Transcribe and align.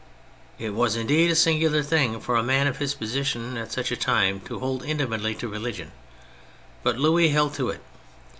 It 0.57 0.71
was, 0.73 0.95
indeed, 0.95 1.29
a 1.29 1.35
singular 1.35 1.83
thing 1.83 2.19
for 2.19 2.35
a 2.35 2.41
man 2.41 2.65
of 2.65 2.79
his 2.79 2.95
position 2.95 3.55
at 3.55 3.71
such 3.71 3.91
a 3.91 3.95
time 3.95 4.39
to 4.45 4.57
hold 4.57 4.81
inti 4.81 5.05
mately 5.05 5.37
to 5.37 5.47
religion, 5.47 5.91
but 6.81 6.97
Louis 6.97 7.29
held 7.29 7.53
to 7.53 7.69
it. 7.69 7.81